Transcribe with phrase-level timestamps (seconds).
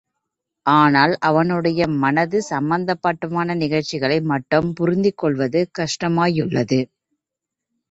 [0.65, 6.81] ஆனால், அவனுடைய மனது சம்பந்தமான நிகழ்ச்சிகளை மட்டும் புரிந்து கொள்வது கஷ்டமாயுள்ளது.